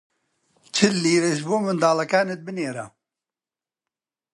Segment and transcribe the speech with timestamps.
[0.75, 2.85] چل لیرەش بۆ منداڵەکانت بنێرە!